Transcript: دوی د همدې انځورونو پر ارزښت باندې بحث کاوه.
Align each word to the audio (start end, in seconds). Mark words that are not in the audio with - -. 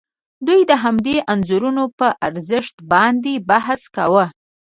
دوی 0.47 0.61
د 0.69 0.71
همدې 0.83 1.15
انځورونو 1.33 1.83
پر 1.97 2.11
ارزښت 2.27 2.75
باندې 2.91 3.33
بحث 3.49 3.81
کاوه. 3.95 4.25